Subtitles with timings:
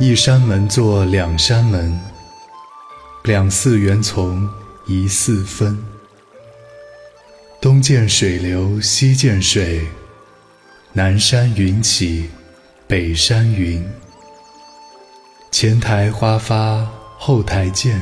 [0.00, 2.00] 一山门坐两山门，
[3.24, 4.48] 两寺缘从
[4.86, 5.76] 一寺分。
[7.60, 9.84] 东见水流西见水，
[10.92, 12.30] 南山云起
[12.86, 13.84] 北山云。
[15.50, 16.88] 前台花发
[17.18, 18.00] 后台见，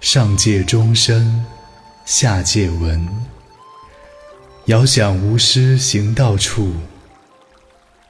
[0.00, 1.46] 上界钟声
[2.04, 3.08] 下界闻。
[4.64, 6.74] 遥想无师行到处，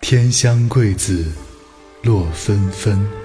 [0.01, 1.31] 天香桂子。
[2.03, 3.22] 落纷纷。